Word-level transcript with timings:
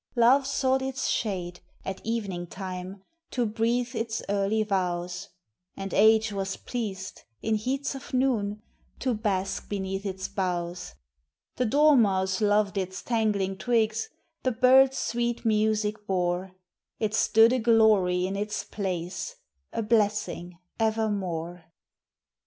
Love 0.15 0.47
sought 0.47 0.81
its 0.81 1.07
shade, 1.07 1.59
at 1.85 2.01
evening 2.03 2.47
time, 2.47 3.03
to 3.29 3.45
breath 3.45 3.93
its 3.93 4.23
early 4.29 4.63
vows; 4.63 5.29
And 5.77 5.93
age 5.93 6.33
was 6.33 6.57
pleased, 6.57 7.21
in 7.43 7.53
heats 7.53 7.93
of 7.93 8.11
noon, 8.11 8.63
to 8.97 9.13
bask 9.13 9.69
beneath 9.69 10.03
its 10.03 10.27
boughs; 10.27 10.95
The 11.57 11.67
dormouse 11.67 12.41
loved 12.41 12.79
its 12.79 13.03
dangling 13.03 13.59
twigs, 13.59 14.09
the 14.41 14.51
birds 14.51 14.97
sweet 14.97 15.45
music 15.45 16.07
bore; 16.07 16.55
It 16.99 17.13
stood 17.13 17.53
a 17.53 17.59
glory 17.59 18.25
in 18.25 18.35
its 18.35 18.63
place, 18.63 19.35
a 19.71 19.83
blessing 19.83 20.57
evermore. 20.79 21.65